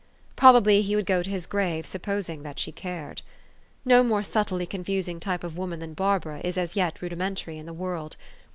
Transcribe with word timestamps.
Probably 0.35 0.81
he 0.81 0.95
would 0.95 1.05
go 1.05 1.21
to 1.21 1.29
his 1.29 1.45
grave 1.45 1.85
supposing 1.85 2.41
that 2.41 2.57
she 2.57 2.71
cared. 2.71 3.21
No 3.85 4.03
more 4.03 4.23
subtly 4.23 4.65
confusing 4.65 5.19
type 5.19 5.43
of 5.43 5.59
woman 5.59 5.79
than 5.79 5.93
Barbara 5.93 6.41
is 6.43 6.57
as 6.57 6.75
}'et 6.75 7.03
rudimentary 7.03 7.59
in 7.59 7.67
the 7.67 7.71
world. 7.71 8.15